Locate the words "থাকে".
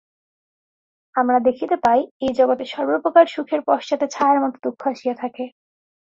5.15-5.43